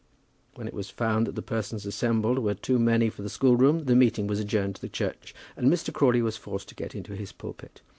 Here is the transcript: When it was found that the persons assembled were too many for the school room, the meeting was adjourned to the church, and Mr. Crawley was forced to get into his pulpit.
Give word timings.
When 0.55 0.67
it 0.67 0.73
was 0.73 0.89
found 0.89 1.27
that 1.27 1.35
the 1.35 1.43
persons 1.43 1.85
assembled 1.85 2.39
were 2.39 2.55
too 2.55 2.79
many 2.79 3.11
for 3.11 3.21
the 3.21 3.29
school 3.29 3.55
room, 3.55 3.83
the 3.85 3.95
meeting 3.95 4.25
was 4.25 4.39
adjourned 4.39 4.73
to 4.77 4.81
the 4.81 4.89
church, 4.89 5.35
and 5.55 5.71
Mr. 5.71 5.93
Crawley 5.93 6.23
was 6.23 6.37
forced 6.37 6.69
to 6.69 6.75
get 6.75 6.95
into 6.95 7.15
his 7.15 7.31
pulpit. 7.31 7.81